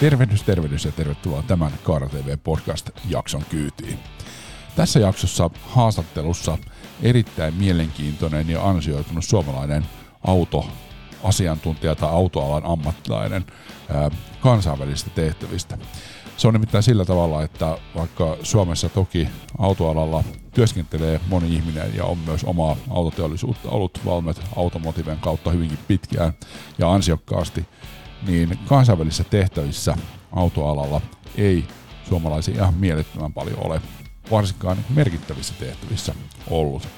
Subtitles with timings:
[0.00, 3.98] Tervehdys, tervehdys ja tervetuloa tämän Kaara TV podcast-jakson kyytiin.
[4.76, 6.58] Tässä jaksossa haastattelussa
[7.02, 9.86] erittäin mielenkiintoinen ja ansioitunut suomalainen
[10.26, 13.46] autoasiantuntija tai autoalan ammattilainen
[14.40, 15.78] kansainvälisistä tehtävistä.
[16.36, 19.28] Se on nimittäin sillä tavalla, että vaikka Suomessa toki
[19.58, 20.24] autoalalla
[20.54, 26.32] työskentelee moni ihminen ja on myös omaa autoteollisuutta ollut Valmet Automotiven kautta hyvinkin pitkään
[26.78, 27.66] ja ansiokkaasti,
[28.26, 29.96] niin kansainvälisissä tehtävissä
[30.32, 31.00] autoalalla
[31.36, 31.64] ei
[32.08, 33.82] suomalaisia ihan mielettömän paljon ole,
[34.30, 36.14] varsinkaan merkittävissä tehtävissä
[36.50, 36.88] ollut.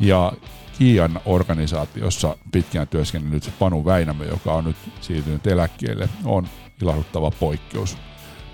[0.00, 0.32] Ja
[0.78, 6.48] Kiian organisaatiossa pitkään työskennellyt Panu Väinämö, joka on nyt siirtynyt eläkkeelle, on
[6.82, 7.98] ilahduttava poikkeus.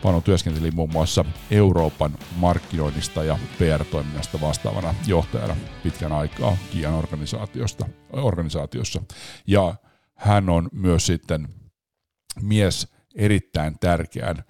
[0.02, 9.02] Panu työskenteli muun muassa Euroopan markkinoinnista ja PR-toiminnasta vastaavana johtajana pitkän aikaa Kiian organisaatiosta, organisaatiossa.
[9.46, 9.74] Ja
[10.14, 11.48] hän on myös sitten
[12.42, 14.44] mies erittäin tärkeän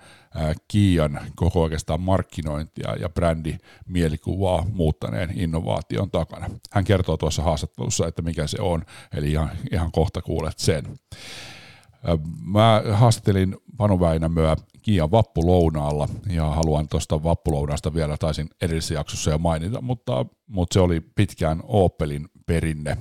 [0.69, 6.47] Kiian koko oikeastaan markkinointia ja brändimielikuvaa muuttaneen innovaation takana.
[6.71, 8.83] Hän kertoo tuossa haastattelussa, että mikä se on,
[9.17, 10.99] eli ihan, ihan kohta kuulet sen.
[12.45, 19.39] Mä haastattelin Panu Väinämöä Kiian vappulounaalla ja haluan tuosta vappulounasta vielä taisin edellisessä jaksossa jo
[19.39, 22.97] mainita, mutta, mutta se oli pitkään Opelin perinne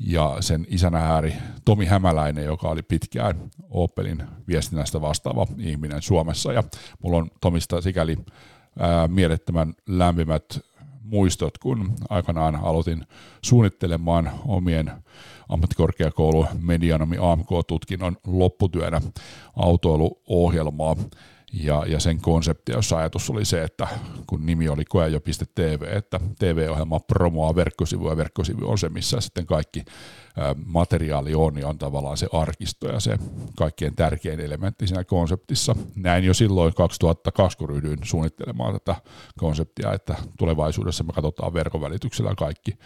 [0.00, 6.62] ja sen isänä ääri Tomi Hämäläinen, joka oli pitkään Opelin viestinnästä vastaava ihminen Suomessa ja
[7.02, 8.16] mulla on Tomista sikäli
[8.78, 10.44] ää, mielettömän lämpimät
[11.02, 13.06] muistot, kun aikanaan aloitin
[13.42, 14.92] suunnittelemaan omien
[15.48, 19.00] ammattikorkeakoulu medianomi AMK-tutkinnon lopputyönä
[19.56, 20.96] autoiluohjelmaa.
[21.52, 23.88] Ja, ja sen konsepti, jossa ajatus oli se, että
[24.26, 29.84] kun nimi oli koejo.tv, että TV-ohjelma promoaa verkkosivu ja verkkosivu on se, missä sitten kaikki
[30.66, 33.18] materiaali on ja on tavallaan se arkisto ja se
[33.56, 35.76] kaikkein tärkein elementti siinä konseptissa.
[35.96, 38.96] Näin jo silloin 2002, kun ryhdyin suunnittelemaan tätä
[39.38, 42.78] konseptia, että tulevaisuudessa me katsotaan verkon välityksellä kaikki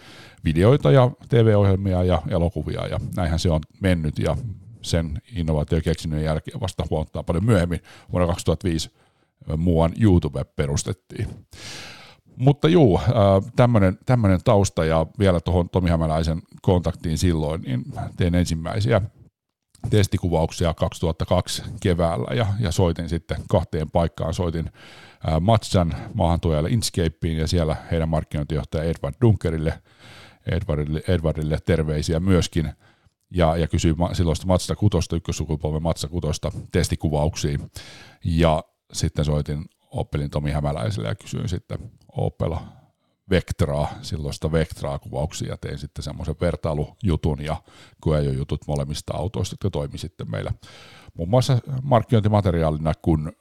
[0.44, 4.36] videoita ja TV-ohjelmia ja elokuvia ja näinhän se on mennyt ja
[4.84, 7.80] sen innovaatiokeksinnön jälkeen vasta huomattaa paljon myöhemmin.
[8.12, 8.90] Vuonna 2005
[9.56, 11.28] muuan YouTube perustettiin.
[12.36, 13.00] Mutta juu,
[14.06, 17.84] tämmöinen tausta ja vielä tuohon Tomi Hämäläisen kontaktiin silloin, niin
[18.16, 19.00] tein ensimmäisiä
[19.90, 24.34] testikuvauksia 2002 keväällä ja, ja soitin sitten kahteen paikkaan.
[24.34, 24.70] Soitin
[25.40, 29.82] Matsan maahantuojalle Inkscapeen ja siellä heidän markkinointijohtaja Edward Dunkerille,
[30.46, 32.72] Edwardille, Edwardille terveisiä myöskin–
[33.34, 37.70] ja, ja kysyi silloista Matsta kutosta, ykkössukupolven Matsa kutosta testikuvauksiin.
[38.24, 41.78] Ja sitten soitin Opelin Tomi Hämäläiselle ja kysyin sitten
[42.16, 42.54] Opel
[43.30, 47.56] Vectraa, silloista Vectraa kuvauksia ja tein sitten semmoisen vertailujutun ja
[48.36, 50.52] jutut molemmista autoista, jotka toimi sitten meillä
[51.14, 53.32] muun muassa markkinointimateriaalina, kun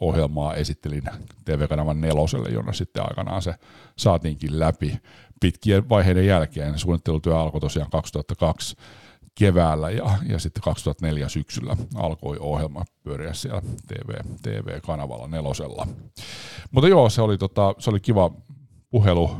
[0.00, 1.02] ohjelmaa esittelin
[1.44, 3.54] TV-kanavan neloselle, jonne sitten aikanaan se
[3.98, 4.98] saatiinkin läpi
[5.40, 6.78] pitkien vaiheiden jälkeen.
[6.78, 8.76] Suunnittelutyö alkoi tosiaan 2002
[9.38, 14.10] keväällä ja, ja sitten 2004 syksyllä alkoi ohjelma pyöriä siellä TV,
[14.42, 15.86] TV-kanavalla nelosella.
[16.70, 18.30] Mutta joo, se oli, tota, se oli kiva
[18.90, 19.36] puhelu.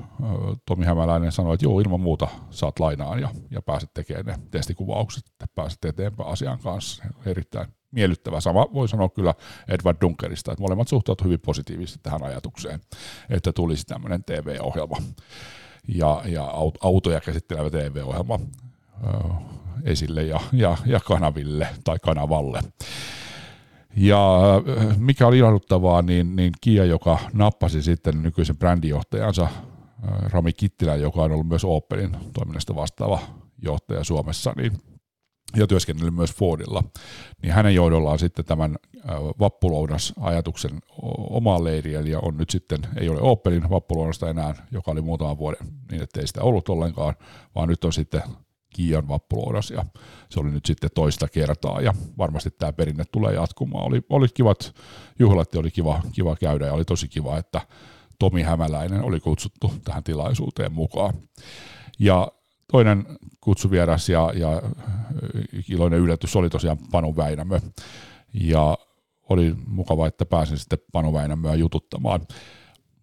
[0.66, 5.25] Tomi Hämäläinen sanoi, että joo, ilman muuta saat lainaan ja, ja pääset tekemään ne testikuvaukset,
[5.26, 7.04] että pääset eteenpäin asian kanssa.
[7.26, 8.41] Erittäin miellyttävä.
[8.41, 9.34] Sama voi sanoa kyllä
[9.69, 12.81] Edward Dunkerista, että molemmat suhtautuivat hyvin positiivisesti tähän ajatukseen,
[13.31, 14.97] että tulisi tämmöinen TV-ohjelma
[15.88, 16.44] ja, ja
[16.81, 18.41] autoja käsittelevä TV-ohjelma
[19.84, 22.60] esille ja, ja, ja kanaville tai kanavalle.
[23.97, 24.41] Ja
[24.97, 29.48] mikä oli ilahduttavaa, niin, niin Kia, joka nappasi sitten nykyisen brändijohtajansa
[30.22, 33.19] Rami Kittilä, joka on ollut myös Opelin toiminnasta vastaava
[33.62, 34.72] johtaja Suomessa, niin
[35.56, 36.84] ja työskennellyt myös Fordilla,
[37.42, 38.76] niin hänen johdollaan sitten tämän
[39.41, 40.81] vappulounas-ajatuksen
[41.31, 45.66] omaan leiriin, ja on nyt sitten, ei ole Opelin vappulounasta enää, joka oli muutaman vuoden
[45.91, 47.14] niin, että ei sitä ollut ollenkaan,
[47.55, 48.22] vaan nyt on sitten
[48.72, 49.84] Kiian vappuloudas ja
[50.28, 53.84] se oli nyt sitten toista kertaa ja varmasti tämä perinne tulee jatkumaan.
[53.84, 54.74] Oli, oli kivat
[55.19, 57.60] juhlat ja oli kiva, kiva käydä ja oli tosi kiva, että
[58.19, 61.14] Tomi Hämäläinen oli kutsuttu tähän tilaisuuteen mukaan.
[61.98, 62.32] Ja
[62.72, 63.06] toinen
[63.40, 64.62] kutsuvieras ja, ja
[65.68, 67.60] iloinen yllätys oli tosiaan Panu Väinämö
[68.34, 68.78] ja
[69.28, 72.20] oli mukava, että pääsin sitten Panu Väinämöä jututtamaan.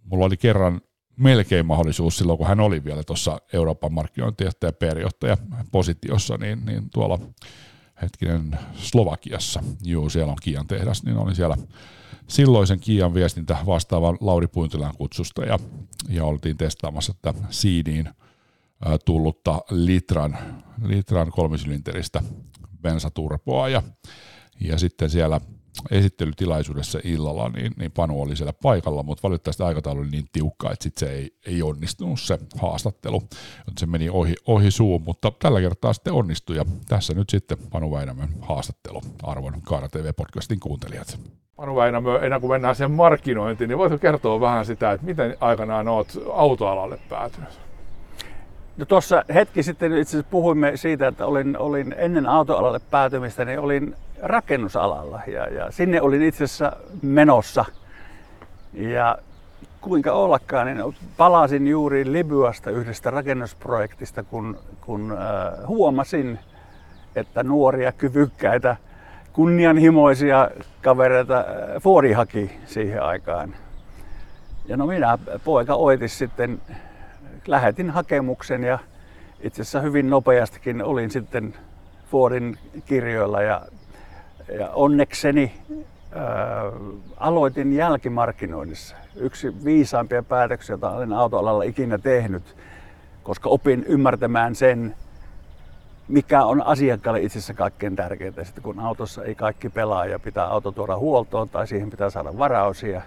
[0.03, 0.81] Mulla oli kerran
[1.19, 4.71] melkein mahdollisuus silloin, kun hän oli vielä tuossa Euroopan markkinointijohtaja
[5.27, 5.37] ja
[5.71, 7.19] positiossa, niin, niin tuolla
[8.01, 11.57] hetkinen Slovakiassa, juu siellä on Kiian tehdas, niin olin siellä
[12.27, 15.59] silloisen Kiian viestintä vastaavan Lauri Puintilän kutsusta ja,
[16.09, 18.09] ja oltiin testaamassa tätä Seediin
[19.05, 20.37] tullutta litran,
[20.85, 22.23] litran kolmisylinteristä
[22.81, 23.83] bensaturpoa ja,
[24.59, 25.41] ja sitten siellä
[25.91, 30.83] esittelytilaisuudessa illalla, niin, niin Panu oli siellä paikalla, mutta valitettavasti aikataulu oli niin tiukka, että
[30.83, 33.23] sit se ei, ei onnistunut se haastattelu.
[33.77, 37.91] Se meni ohi, ohi suun, mutta tällä kertaa sitten onnistui ja tässä nyt sitten Panu
[37.91, 41.19] Väinämön haastattelu arvon Kaara TV-podcastin kuuntelijat.
[41.55, 45.87] Panu Väinämö, ennen kuin mennään sen markkinointiin, niin voitko kertoa vähän sitä, että miten aikanaan
[45.87, 47.59] olet autoalalle päätynyt?
[48.77, 53.59] No tuossa hetki sitten itse asiassa puhuimme siitä, että olin, olin ennen autoalalle päätymistä, niin
[53.59, 56.71] olin rakennusalalla ja, ja sinne olin itse asiassa
[57.01, 57.65] menossa.
[58.73, 59.17] Ja
[59.81, 66.39] kuinka ollakaan, niin palasin juuri Libyasta yhdestä rakennusprojektista, kun, kun äh, huomasin,
[67.15, 68.77] että nuoria, kyvykkäitä,
[69.33, 70.49] kunnianhimoisia
[70.81, 71.45] kavereita äh,
[71.81, 73.55] Fordi haki siihen aikaan.
[74.65, 76.61] Ja no minä, poika Oitis sitten
[77.47, 78.79] lähetin hakemuksen ja
[79.41, 81.53] itse asiassa hyvin nopeastikin olin sitten
[82.11, 83.61] Fordin kirjoilla ja,
[84.57, 85.51] ja onnekseni
[86.15, 86.25] ää,
[87.17, 88.95] aloitin jälkimarkkinoinnissa.
[89.15, 92.55] Yksi viisaampia päätöksiä, joita olen autoalalla ikinä tehnyt,
[93.23, 94.95] koska opin ymmärtämään sen,
[96.07, 98.43] mikä on asiakkaalle itse asiassa kaikkein tärkeintä.
[98.43, 102.37] Sitten kun autossa ei kaikki pelaa ja pitää auto tuoda huoltoon tai siihen pitää saada
[102.37, 103.01] varausia,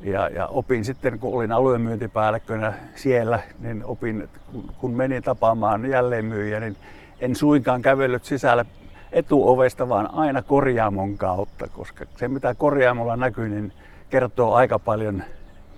[0.00, 4.38] ja, ja opin sitten, kun olin aluemyyntipäällikkönä siellä, niin opin, että
[4.78, 6.76] kun menin tapaamaan jälleenmyyjä, niin
[7.20, 8.66] en suinkaan kävellyt sisälle
[9.12, 13.72] etuovesta, vaan aina korjaamon kautta, koska se mitä korjaamolla näkyy, niin
[14.10, 15.22] kertoo aika paljon,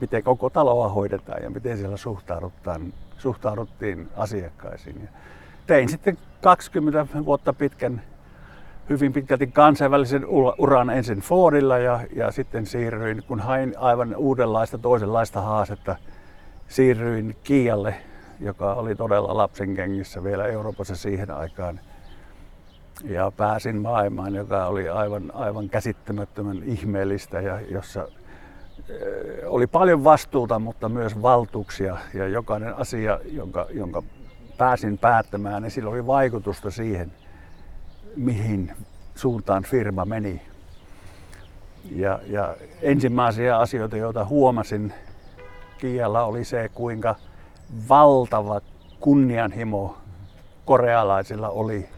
[0.01, 5.01] miten koko taloa hoidetaan ja miten siellä suhtauduttiin, suhtauduttiin asiakkaisiin.
[5.03, 5.09] Ja
[5.67, 8.03] tein sitten 20 vuotta pitkän
[8.91, 10.27] hyvin pitkälti kansainvälisen
[10.59, 15.97] uran ensin Fordilla ja, ja sitten siirryin, kun hain aivan uudenlaista, toisenlaista haastetta,
[16.69, 17.95] siirryin Kialle,
[18.41, 21.81] joka oli todella lapsen kengissä vielä Euroopassa siihen aikaan.
[23.05, 28.09] Ja pääsin maailmaan, joka oli aivan, aivan käsittämättömän ihmeellistä ja jossa
[29.47, 31.97] oli paljon vastuuta, mutta myös valtuuksia.
[32.15, 34.03] Ja jokainen asia, jonka, jonka
[34.59, 37.13] pääsin päättämään, niin sillä oli vaikutusta siihen,
[38.17, 38.73] mihin
[39.15, 40.43] suuntaan firma meni.
[41.91, 44.93] Ja, ja ensimmäisiä asioita, joita huomasin
[45.79, 47.15] Kialla oli se, kuinka
[47.89, 48.61] valtava
[49.01, 49.97] kunnianhimo
[50.65, 51.89] korealaisilla oli.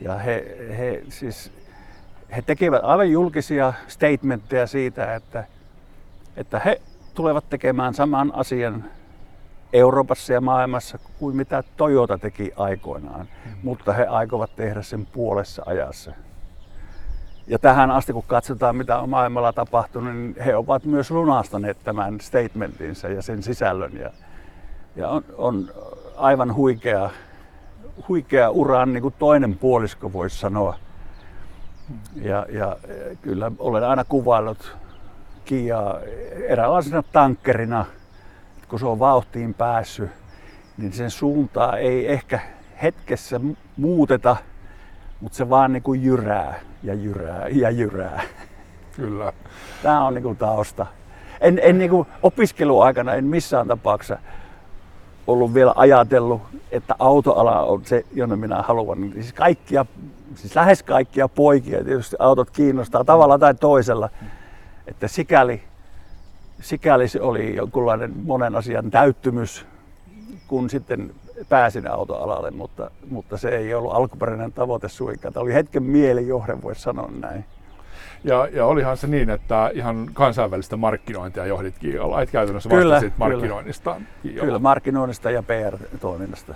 [0.00, 1.52] Ja he, he, siis,
[2.36, 5.44] he tekivät aivan julkisia statementteja siitä, että,
[6.36, 6.80] että he
[7.14, 8.84] tulevat tekemään saman asian
[9.72, 13.52] Euroopassa ja maailmassa kuin mitä Toyota teki aikoinaan, mm.
[13.62, 16.12] mutta he aikovat tehdä sen puolessa ajassa.
[17.46, 22.20] Ja tähän asti, kun katsotaan, mitä on maailmalla tapahtunut, niin he ovat myös lunastaneet tämän
[22.20, 23.92] statementinsa ja sen sisällön.
[23.96, 24.10] Ja,
[24.96, 25.70] ja on, on
[26.16, 27.10] aivan huikea,
[28.08, 30.74] huikea uran niin kuin toinen puolisko, voisi sanoa.
[32.14, 32.76] Ja, ja
[33.22, 34.76] kyllä olen aina kuvaillut
[35.44, 36.00] Kiaa
[36.48, 37.84] eräänlaisena tankkerina–
[38.70, 40.10] kun se on vauhtiin päässyt,
[40.78, 42.40] niin sen suuntaa ei ehkä
[42.82, 43.40] hetkessä
[43.76, 44.36] muuteta,
[45.20, 48.22] mutta se vaan niin kuin jyrää ja jyrää ja jyrää.
[48.96, 49.32] Kyllä.
[49.82, 50.86] Tämä on niin kuin tausta.
[51.40, 54.18] En, en niin kuin opiskeluaikana en missään tapauksessa
[55.26, 59.12] ollut vielä ajatellut, että autoala on se, jonne minä haluan.
[59.12, 59.86] Siis, kaikkia,
[60.34, 64.08] siis lähes kaikkia poikia tietysti autot kiinnostaa tavalla tai toisella.
[64.86, 65.62] Että sikäli
[66.60, 69.66] sikäli se oli jonkunlainen monen asian täyttymys,
[70.48, 71.14] kun sitten
[71.48, 75.34] pääsin autoalalle, mutta, mutta se ei ollut alkuperäinen tavoite suinkaan.
[75.34, 77.44] Tämä oli hetken mielijohde, voisi sanoa näin.
[78.24, 83.18] Ja, ja olihan se niin, että ihan kansainvälistä markkinointia johdit Kiiolla, et käytännössä kyllä, vastasit
[83.18, 84.44] markkinoinnista Kiiolla.
[84.44, 86.54] Kyllä, markkinoinnista ja PR-toiminnasta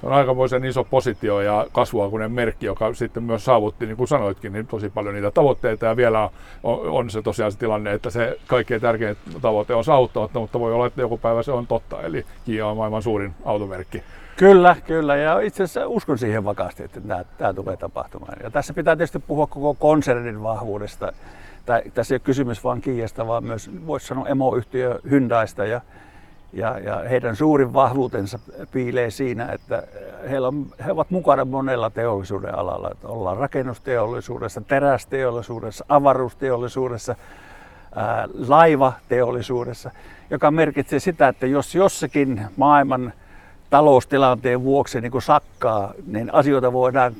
[0.00, 4.52] se on aikamoisen iso positio ja kasvuakuinen merkki, joka sitten myös saavutti, niin kuin sanoitkin,
[4.52, 5.86] niin tosi paljon niitä tavoitteita.
[5.86, 6.30] Ja vielä
[6.62, 10.72] on, on se tosiaan se tilanne, että se kaikkein tärkein tavoite on saavuttamatta, mutta voi
[10.72, 12.02] olla, että joku päivä se on totta.
[12.02, 14.02] Eli Kia on maailman suurin automerkki.
[14.36, 15.16] Kyllä, kyllä.
[15.16, 18.36] Ja itse asiassa uskon siihen vakaasti, että tämä, tämä tulee tapahtumaan.
[18.42, 21.12] Ja tässä pitää tietysti puhua koko konsernin vahvuudesta.
[21.94, 25.80] Tässä ei ole kysymys vain Kiiasta, vaan myös voisi sanoa emoyhtiö Hyundaista ja
[26.52, 28.38] ja, ja heidän suurin vahvuutensa
[28.72, 29.82] piilee siinä, että
[30.30, 32.90] heillä on, he ovat mukana monella teollisuuden alalla.
[32.90, 37.14] Että ollaan rakennusteollisuudessa, terästeollisuudessa, avaruusteollisuudessa,
[37.94, 39.90] ää, laivateollisuudessa,
[40.30, 43.12] joka merkitsee sitä, että jos jossakin maailman
[43.70, 47.14] taloustilanteen vuoksi niin kuin sakkaa, niin asioita voidaan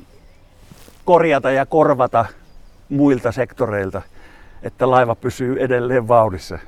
[1.05, 2.25] korjata ja korvata
[2.89, 4.01] muilta sektoreilta,
[4.63, 6.59] että laiva pysyy edelleen vauhdissa.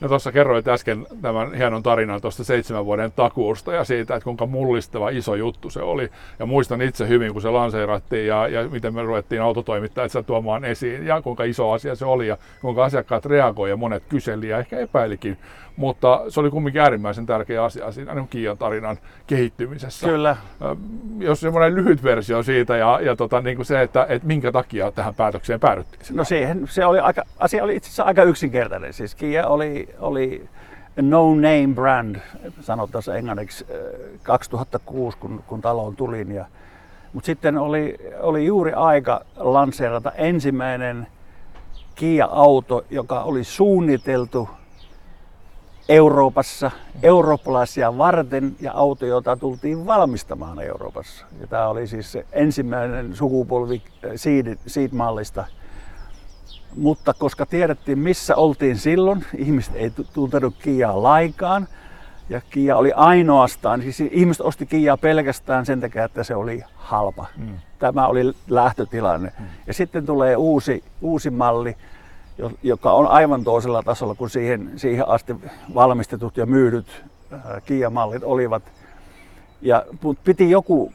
[0.00, 4.46] No tuossa kerroit äsken tämän hienon tarinan tuosta seitsemän vuoden takuusta ja siitä, että kuinka
[4.46, 6.08] mullistava iso juttu se oli.
[6.38, 10.64] Ja muistan itse hyvin, kun se lanseerattiin ja, ja miten me ruvettiin autotoimittajat sitä tuomaan
[10.64, 14.58] esiin ja kuinka iso asia se oli ja kuinka asiakkaat reagoivat ja monet kyseli ja
[14.58, 15.38] ehkä epäilikin.
[15.76, 20.06] Mutta se oli kumminkin äärimmäisen tärkeä asia siinä niin Kiian tarinan kehittymisessä.
[20.06, 20.36] Kyllä.
[21.18, 24.90] Jos semmoinen lyhyt versio siitä ja, ja tota, niin kuin se, että, että minkä takia
[24.90, 26.16] tähän päätökseen päädyttiin.
[26.16, 28.92] No siihen, se oli aika, asia oli itse asiassa aika yksinkertainen.
[28.92, 30.48] Siis Kia oli, oli
[31.02, 32.16] no name brand,
[32.60, 33.66] sanotaan englanniksi,
[34.22, 36.32] 2006, kun, kun taloon tulin.
[36.32, 36.46] Ja,
[37.12, 41.06] mutta sitten oli, oli juuri aika lanseerata ensimmäinen
[41.94, 44.48] Kia-auto, joka oli suunniteltu
[45.88, 46.70] Euroopassa,
[47.02, 51.26] eurooppalaisia varten ja auto, jota tultiin valmistamaan Euroopassa.
[51.40, 53.82] Ja tämä oli siis se ensimmäinen sukupolvi
[54.66, 55.44] Seed-mallista.
[56.76, 61.68] Mutta koska tiedettiin missä oltiin silloin, ihmiset ei tuntenut Kiaa laikaan.
[62.28, 67.26] Ja Kia oli ainoastaan, siis ihmiset osti Kiaa pelkästään sen takia, että se oli halpa.
[67.36, 67.58] Mm.
[67.78, 69.32] Tämä oli lähtötilanne.
[69.38, 69.46] Mm.
[69.66, 71.76] Ja sitten tulee uusi, uusi malli,
[72.62, 75.36] joka on aivan toisella tasolla kuin siihen, siihen asti
[75.74, 77.04] valmistetut ja myydyt
[77.64, 78.62] Kia-mallit olivat.
[79.62, 79.84] Ja
[80.24, 80.92] piti joku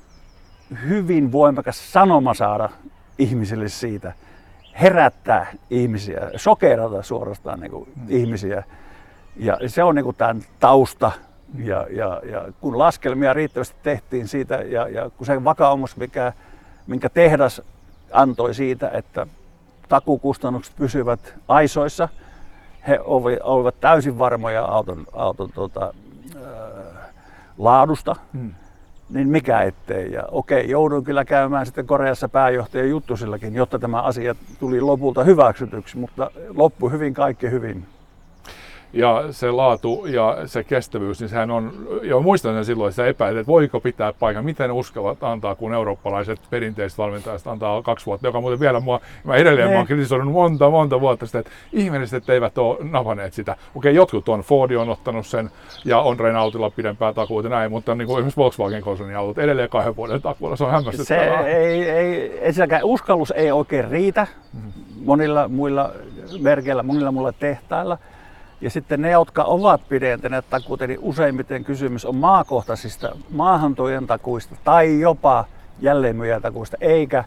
[0.87, 2.69] hyvin voimakas sanoma saada
[3.19, 4.13] ihmisille siitä,
[4.81, 8.05] herättää ihmisiä, sokerata suorastaan niin kuin mm.
[8.09, 8.63] ihmisiä.
[9.35, 11.11] Ja se on niin kuin tämän tausta.
[11.57, 16.33] Ja, ja, ja kun laskelmia riittävästi tehtiin siitä ja, ja kun se vakaumus, mikä,
[16.87, 17.61] minkä tehdas
[18.11, 19.27] antoi siitä, että
[19.89, 22.09] takukustannukset pysyvät aisoissa.
[22.87, 22.99] He
[23.43, 25.91] olivat täysin varmoja auton, auton ää,
[27.57, 28.51] laadusta, hmm.
[29.13, 30.11] Niin mikä ettei.
[30.11, 35.97] Ja okei, jouduin kyllä käymään sitten Koreassa pääjohtajan juttusillakin, jotta tämä asia tuli lopulta hyväksytyksi,
[35.97, 37.85] mutta loppui hyvin kaikki hyvin
[38.93, 43.39] ja se laatu ja se kestävyys, niin sehän on, jo muistan sen silloin, että epäilet,
[43.39, 48.41] että voiko pitää paikan, miten uskavat antaa, kun eurooppalaiset perinteiset valmentajat antaa kaksi vuotta, joka
[48.41, 52.57] muuten vielä mua, mä edelleen mä oon kritisoinut monta, monta vuotta sitä, että ihmiset eivät
[52.57, 53.55] ole napaneet sitä.
[53.75, 55.49] Okei, jotkut on, Ford on ottanut sen
[55.85, 60.21] ja on Renaultilla pidempää takuuta näin, mutta niin kuin esimerkiksi Volkswagen-konsernin autot edelleen kahden vuoden
[60.21, 61.43] takuulla, se on hämmästyttävää.
[61.43, 64.71] Se ei, ei, ensinnäkään uskallus ei oikein riitä mm-hmm.
[65.05, 65.91] monilla muilla
[66.39, 67.97] merkeillä, monilla muilla tehtailla.
[68.61, 74.99] Ja sitten ne, jotka ovat pidentäneet takuuta, niin useimmiten kysymys on maakohtaisista maahantojen takuista tai
[74.99, 75.45] jopa
[75.79, 77.23] jälleenmyyjätakuista, eikä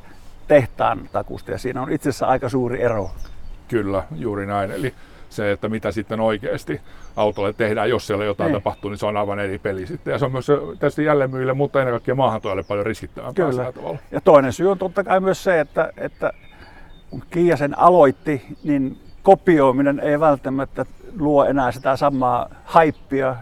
[0.49, 1.51] tehtaan takuista.
[1.51, 3.11] Ja siinä on itse asiassa aika suuri ero.
[3.69, 4.71] Kyllä, juuri näin.
[4.71, 4.95] Eli
[5.31, 6.81] se, että mitä sitten oikeasti
[7.17, 8.55] autolle tehdään, jos siellä jotain Ei.
[8.55, 10.13] tapahtuu, niin se on aivan eri peli sitten.
[10.13, 10.47] Ja se on myös
[10.81, 13.73] tietysti jälleenmyyjille, mutta ennen kaikkea maahantoille paljon riskittävämpää Kyllä.
[13.73, 13.99] tavalla.
[14.11, 16.33] Ja toinen syy on totta kai myös se, että, että
[17.11, 20.87] kun Kiia sen aloitti, niin kopioiminen ei välttämättä
[21.19, 23.37] luo enää sitä samaa haippia,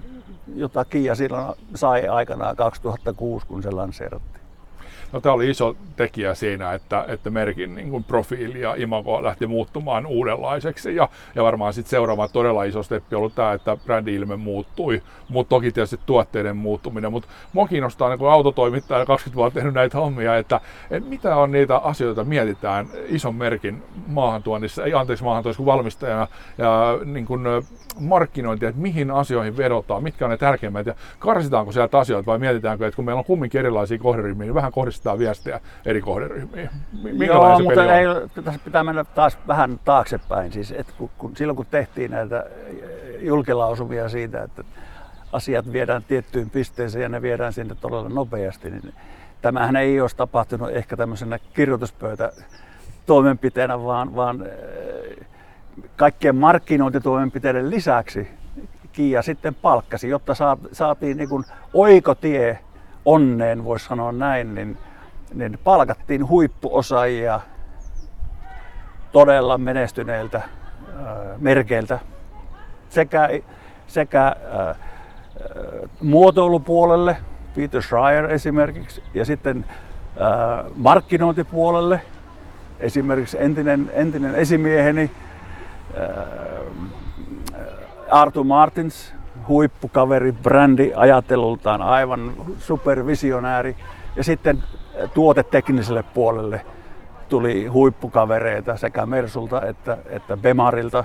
[0.54, 4.41] jota Kia silloin sai aikanaan 2006, kun se lanseerattiin.
[5.12, 9.46] No, tämä oli iso tekijä siinä, että, että merkin niin kuin profiili ja imago lähti
[9.46, 10.96] muuttumaan uudenlaiseksi.
[10.96, 15.02] Ja, ja varmaan sitten seuraava todella iso steppi ollut tämä, että brändi-ilme muuttui.
[15.28, 17.12] Mutta toki tietysti tuotteiden muuttuminen.
[17.12, 21.76] Mutta mua kiinnostaa niin autotoimittaja 20 vuotta tehnyt näitä hommia, että, että mitä on niitä
[21.76, 26.28] asioita, mietitään ison merkin maahantuonnissa, ei anteeksi maahantuonnissa kuin valmistajana
[26.58, 27.42] ja niin kuin
[28.00, 32.86] markkinointia, että mihin asioihin vedotaan, mitkä on ne tärkeimmät ja karsitaanko sieltä asioita vai mietitäänkö,
[32.86, 36.70] että kun meillä on kumminkin erilaisia kohderyhmiä, niin vähän kohdistetaan sitä viestiä eri kohderyhmiin.
[37.26, 38.06] Joo, se mutta ei,
[38.44, 40.52] tässä pitää mennä taas vähän taaksepäin.
[40.52, 42.46] Siis, että kun, kun, silloin kun tehtiin näitä
[43.18, 44.64] julkilausumia siitä, että
[45.32, 48.94] asiat viedään tiettyyn pisteeseen ja ne viedään sinne todella nopeasti, niin
[49.42, 52.32] tämähän ei olisi tapahtunut ehkä tämmöisenä kirjoituspöytä
[53.06, 54.46] toimenpiteenä, vaan, vaan
[55.96, 58.28] kaikkien markkinointitoimenpiteiden lisäksi
[58.92, 60.34] Kia sitten palkkasi, jotta
[60.72, 61.44] saatiin niin kuin
[61.74, 62.58] oikotie
[63.04, 64.78] onneen, voisi sanoa näin, niin
[65.34, 67.40] niin palkattiin huippuosaajia
[69.12, 70.42] todella menestyneiltä
[71.38, 71.98] merkeiltä
[72.92, 73.28] sekä,
[73.86, 74.76] sekä äh,
[76.02, 77.16] muotoilupuolelle,
[77.54, 79.64] Peter Schreier esimerkiksi, ja sitten
[80.20, 82.00] äh, markkinointipuolelle,
[82.80, 85.10] esimerkiksi entinen, entinen esimieheni
[85.98, 86.08] äh,
[88.10, 89.14] Arthur Martins,
[89.48, 93.76] huippukaveri, brändi ajattelultaan aivan supervisionääri.
[94.16, 94.62] Ja sitten
[95.14, 96.60] tuotetekniselle puolelle
[97.28, 101.04] tuli huippukavereita sekä Mersulta että, että Bemarilta,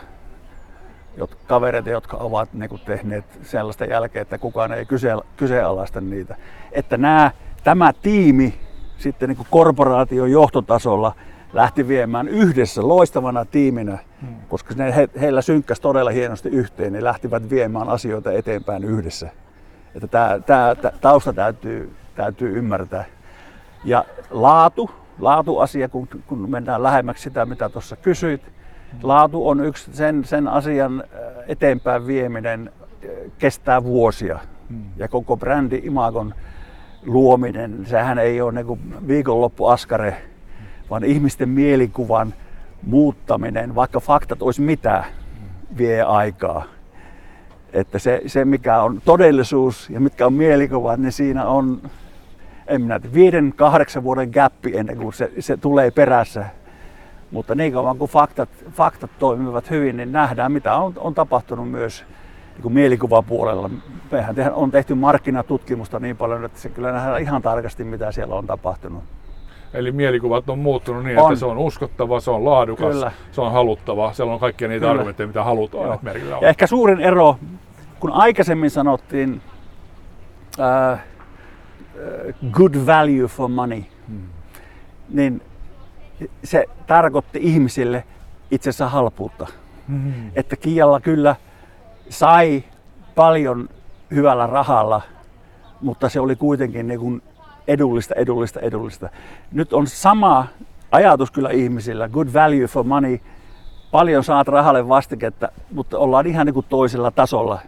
[1.18, 6.36] jotka, kavereita, jotka ovat niin kuin, tehneet sellaista jälkeä, että kukaan ei kyse, kyseenalaista niitä.
[6.72, 7.32] Että nämä,
[7.64, 8.60] tämä tiimi
[8.98, 11.16] sitten niin kuin korporaation johtotasolla
[11.54, 14.36] lähti viemään yhdessä loistavana tiiminä, hmm.
[14.50, 19.30] koska ne, he, heillä synkkäsi todella hienosti yhteen, ne lähtivät viemään asioita eteenpäin yhdessä.
[19.96, 23.06] Että tämä, tämä, tämä tausta täytyy, täytyy ymmärtää.
[23.84, 28.42] Ja laatu, laatuasia, kun, kun mennään lähemmäksi sitä, mitä tuossa kysyit,
[29.04, 34.40] laatu on yksi sen, sen asian äh, eteenpäin vieminen äh, kestää vuosia.
[34.70, 34.86] Hmm.
[34.98, 36.34] Ja koko brändi Imagon
[37.06, 40.18] luominen, sehän ei ole niin viikonloppuaskare,
[40.90, 42.34] vaan ihmisten mielikuvan
[42.84, 45.04] muuttaminen, vaikka faktat olisi mitä,
[45.78, 46.64] vie aikaa.
[47.74, 51.82] Että se, se mikä on todellisuus ja mitkä on mielikuvat, niin siinä on
[52.68, 56.46] en minä viiden, kahdeksan vuoden gappi ennen kuin se, se tulee perässä.
[57.32, 62.06] Mutta niin kauan kuin faktat, faktat toimivat hyvin, niin nähdään mitä on, on tapahtunut myös
[62.54, 63.70] niin kuin mielikuvapuolella.
[64.12, 68.48] Mehän on tehty markkinatutkimusta niin paljon, että se kyllä nähdään ihan tarkasti mitä siellä on
[68.48, 69.04] tapahtunut.
[69.74, 71.32] Eli mielikuvat on muuttunut niin, on.
[71.32, 73.12] että se on uskottava, se on laadukas, Kyllä.
[73.32, 74.14] se on haluttava.
[74.14, 74.92] Siellä on kaikkia niitä Kyllä.
[74.92, 75.94] argumentteja, mitä halutaan.
[75.94, 76.42] Että merkillä on.
[76.42, 77.36] Ja ehkä suurin ero,
[78.00, 79.42] kun aikaisemmin sanottiin
[80.60, 80.98] uh,
[82.52, 84.22] good value for money, hmm.
[85.10, 85.42] niin
[86.44, 88.04] se tarkoitti ihmisille
[88.52, 89.48] itse asiassa halpuutta.
[89.88, 90.32] Hmm.
[90.36, 91.36] Että Kialla kyllä
[92.10, 92.64] sai
[93.16, 93.70] paljon
[94.12, 95.02] hyvällä rahalla,
[95.82, 97.22] mutta se oli kuitenkin niin kuin
[97.68, 99.10] edullista, edullista, edullista.
[99.52, 100.48] Nyt on sama
[100.92, 103.20] ajatus kyllä ihmisillä, good value for money,
[103.92, 107.60] paljon saat rahalle vastiketta, mutta ollaan ihan niin kuin toisella tasolla.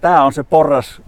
[0.00, 1.02] Tämä on se porras,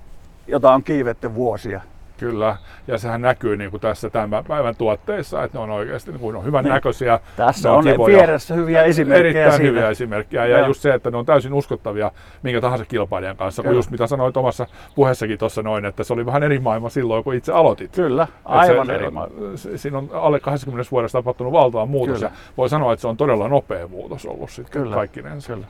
[0.47, 1.81] jota on kiivetty vuosia.
[2.21, 6.21] Kyllä, ja sehän näkyy niin kuin tässä tämän päivän tuotteissa, että ne on oikeasti niin
[6.21, 6.73] kuin, on hyvän niin.
[6.73, 7.21] näköisiä.
[7.37, 9.69] Tässä on, on vieressä hyviä esimerkkejä Erittäin siitä.
[9.69, 12.11] hyviä esimerkkejä, ja, ja just se, että ne on täysin uskottavia
[12.43, 13.71] minkä tahansa kilpailijan kanssa, Kyllä.
[13.71, 17.25] kun just mitä sanoit omassa puheessakin tuossa noin, että se oli vähän eri maailma silloin,
[17.25, 17.93] kun itse aloitit.
[17.93, 19.37] Kyllä, aivan se, eri maailma.
[19.77, 22.27] Siinä on alle 20 vuodessa tapahtunut valtava muutos, Kyllä.
[22.27, 24.97] ja voi sanoa, että se on todella nopea muutos ollut sitten Kyllä.
[24.97, 25.53] kaikkinensa.
[25.53, 25.67] Kyllä.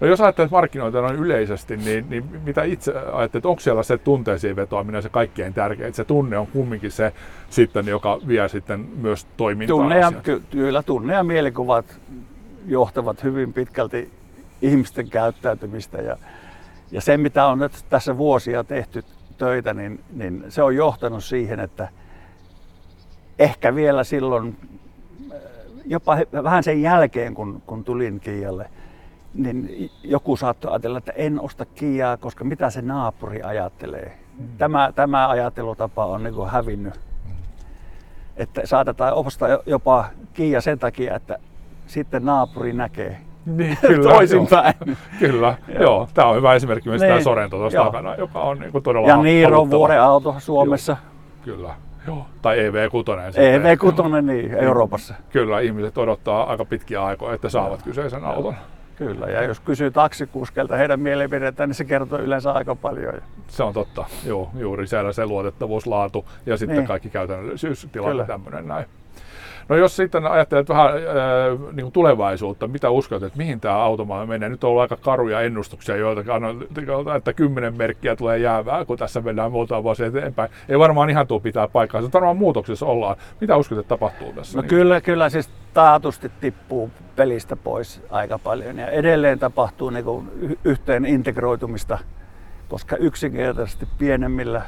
[0.00, 4.56] No jos ajattelet markkinoita noin yleisesti, niin, niin mitä itse ajattelet, onko siellä se tunteisiin
[4.56, 5.94] vetoaminen se kaikkein tärkein?
[5.94, 7.12] Se tunne on kumminkin se
[7.50, 9.80] sitten, joka vie sitten myös toimintaan.
[9.80, 12.00] Tunne ja, ky- kyllä, tunne ja mielikuvat
[12.66, 14.10] johtavat hyvin pitkälti
[14.62, 16.16] ihmisten käyttäytymistä ja,
[16.90, 19.04] ja se, mitä on nyt tässä vuosia tehty
[19.38, 21.88] töitä, niin, niin se on johtanut siihen, että
[23.38, 24.56] ehkä vielä silloin,
[25.84, 28.70] jopa vähän sen jälkeen, kun, kun tulin Kiialle,
[29.34, 34.18] niin joku saattoi ajatella, että en osta Kiaa, koska mitä se naapuri ajattelee.
[34.38, 34.48] Mm.
[34.58, 36.94] Tämä, tämä ajattelutapa on niin hävinnyt.
[36.94, 37.32] Mm.
[38.36, 41.38] Että saatetaan ostaa jopa Kia sen takia, että
[41.86, 43.20] sitten naapuri näkee.
[43.46, 44.74] Niin, kyllä, Toisinpäin.
[44.86, 45.82] Joo, kyllä, joo.
[45.82, 46.08] joo.
[46.14, 47.08] Tämä on hyvä esimerkki myös niin.
[47.08, 50.96] tämä Sorento tuossa takana, joka on niin kuin todella Ja Niiron vuoreauto Suomessa.
[51.46, 51.74] Joo, kyllä.
[52.06, 52.26] Joo.
[52.42, 52.62] Tai EV6.
[53.36, 55.14] EV6, niin, Euroopassa.
[55.30, 58.54] Kyllä, ihmiset odottaa aika pitkiä aikoja, että saavat kyseisen auton.
[59.00, 63.14] Kyllä, ja jos kysyy taksikuskelta heidän mielipidettä, niin se kertoo yleensä aika paljon.
[63.48, 66.86] Se on totta, joo, juuri siellä se luotettavuus, laatu ja sitten niin.
[66.86, 68.86] kaikki käytännöllisyystilanne tämmöinen näin.
[69.68, 71.02] No jos sitten ajattelet vähän äh,
[71.72, 74.48] niin kuin tulevaisuutta, mitä uskot, että mihin tämä automaa menee?
[74.48, 79.20] Nyt on ollut aika karuja ennustuksia joiltakin analytikolta, että kymmenen merkkiä tulee jäävää, kun tässä
[79.20, 80.50] mennään muutama vuosi eteenpäin.
[80.68, 83.16] Ei varmaan ihan tuo pitää paikkaa, se varmaan muutoksessa ollaan.
[83.40, 84.58] Mitä uskot, että tapahtuu tässä?
[84.58, 84.68] No niin?
[84.68, 90.30] kyllä, kyllä siis taatusti tippuu pelistä pois aika paljon ja edelleen tapahtuu niin kuin
[90.64, 91.98] yhteen integroitumista,
[92.68, 94.62] koska yksinkertaisesti pienemmillä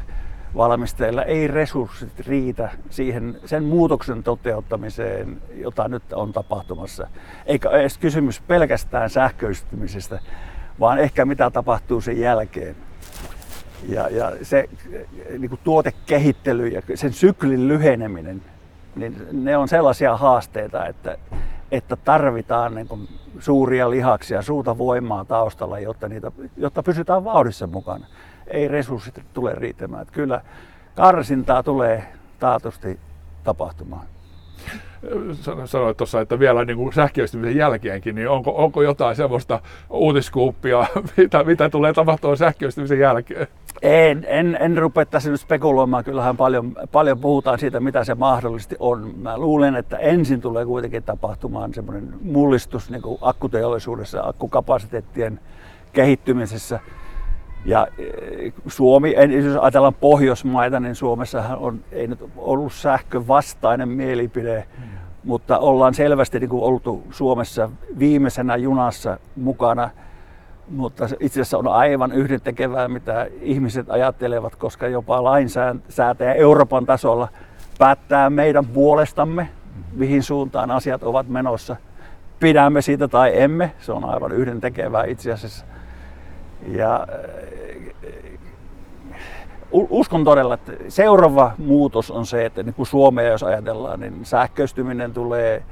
[0.57, 7.09] valmistajilla ei resurssit riitä siihen sen muutoksen toteuttamiseen, jota nyt on tapahtumassa.
[7.47, 10.21] Eikä edes kysymys pelkästään sähköistymisestä,
[10.81, 12.77] vaan ehkä mitä tapahtuu sen jälkeen.
[13.89, 14.69] Ja, ja se
[15.39, 18.43] niin kuin tuotekehittely ja sen syklin lyheneminen,
[18.97, 21.19] niin ne on sellaisia haasteita, että,
[21.71, 28.07] että tarvitaan niin kuin suuria lihaksia, suurta voimaa taustalla, jotta, niitä, jotta pysytään vauhdissa mukana
[28.47, 30.03] ei resurssit tule riittämään.
[30.03, 30.41] Että kyllä
[30.95, 33.01] karsintaa tulee taatusti
[33.45, 34.07] tapahtumaan.
[35.65, 39.61] Sanoit tuossa, että vielä niin sähköistymisen jälkeenkin, niin onko, onko jotain sellaista
[39.91, 40.87] uutiskuuppia,
[41.17, 43.47] mitä, mitä tulee tapahtumaan sähköistymisen jälkeen?
[43.83, 46.05] En, en, en rupea tässä nyt spekuloimaan.
[46.05, 49.15] Kyllähän paljon, paljon puhutaan siitä, mitä se mahdollisesti on.
[49.17, 55.41] Mä luulen, että ensin tulee kuitenkin tapahtumaan semmoinen mullistus niin akkuteollisuudessa, akkukapasiteettien
[55.93, 56.81] kehittymisessä–
[57.65, 64.85] ja eh, Suomi, jos ajatellaan Pohjoismaita, niin Suomessahan on, ei nyt ollut sähkövastainen mielipide, mm.
[65.25, 69.91] mutta ollaan selvästi niin kuin oltu Suomessa viimeisenä junassa mukana.
[70.69, 77.29] Mutta itse asiassa on aivan yhdentekevää, mitä ihmiset ajattelevat, koska jopa lainsäätäjä Euroopan tasolla
[77.79, 79.49] päättää meidän puolestamme
[79.93, 81.77] mihin suuntaan asiat ovat menossa.
[82.41, 85.67] Pidämme siitä tai emme, se on aivan yhden tekevää itse asiassa.
[86.67, 87.07] Ja
[89.73, 95.13] uskon todella, että seuraava muutos on se, että niin kuin Suomea jos ajatellaan, niin sähköistyminen
[95.13, 95.63] tulee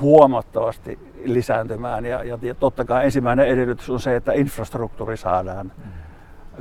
[0.00, 2.06] huomattavasti lisääntymään.
[2.06, 5.72] Ja, ja, ja totta kai ensimmäinen edellytys on se, että infrastruktuuri saadaan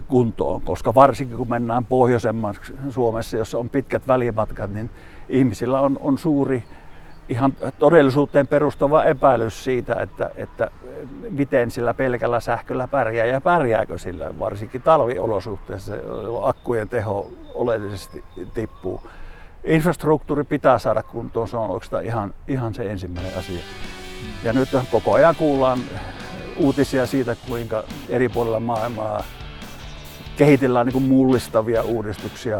[0.08, 4.90] kuntoon, koska varsinkin kun mennään pohjoisemmaksi Suomessa, jossa on pitkät välimatkat, niin
[5.30, 6.64] ihmisillä on, on suuri
[7.30, 10.72] ihan todellisuuteen perustuva epäilys siitä, että, että
[11.30, 15.94] miten sillä pelkällä sähköllä pärjää ja pärjääkö sillä, varsinkin talviolosuhteissa,
[16.42, 19.02] akkujen teho oleellisesti tippuu.
[19.64, 23.60] Infrastruktuuri pitää saada kuntoon, se on oikeastaan ihan, ihan se ensimmäinen asia.
[24.44, 25.80] Ja nyt koko ajan kuullaan
[26.58, 29.24] uutisia siitä, kuinka eri puolilla maailmaa
[30.38, 32.60] kehitellään niin mullistavia uudistuksia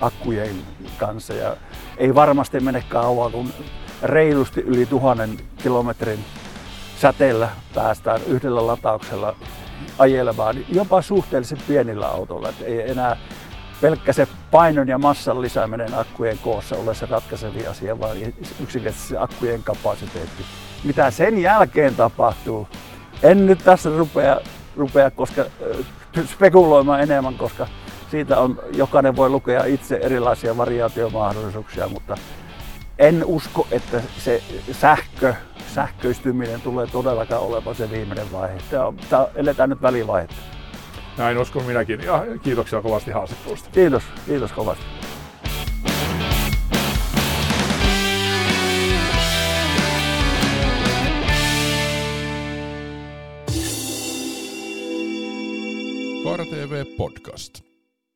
[0.00, 0.56] akkujen
[0.98, 1.34] kanssa.
[1.34, 1.56] Ja
[1.96, 3.52] ei varmasti mene kauan, kun
[4.02, 6.24] reilusti yli tuhannen kilometrin
[7.00, 9.36] säteellä päästään yhdellä latauksella
[9.98, 12.48] ajelemaan jopa suhteellisen pienillä autoilla.
[12.48, 13.16] Et ei enää
[13.80, 18.16] pelkkä se painon ja massan lisääminen akkujen koossa ole se ratkaisevia asia, vaan
[18.62, 20.44] yksinkertaisesti se akkujen kapasiteetti.
[20.84, 22.68] Mitä sen jälkeen tapahtuu,
[23.22, 24.40] en nyt tässä rupea,
[24.76, 25.44] rupea koska,
[26.26, 27.66] spekuloimaan enemmän, koska
[28.14, 32.16] siitä on, jokainen voi lukea itse erilaisia variaatiomahdollisuuksia, mutta
[32.98, 35.34] en usko, että se sähkö,
[35.74, 38.58] sähköistyminen tulee todellakaan olemaan se viimeinen vaihe.
[38.70, 40.36] Tämä, on, tämä eletään nyt välivaihetta.
[41.18, 42.00] Näin uskon minäkin.
[42.00, 43.70] Ja kiitoksia kovasti haastattelusta.
[43.72, 44.84] Kiitos, kiitos kovasti.
[56.24, 57.73] Kaara TV Podcast.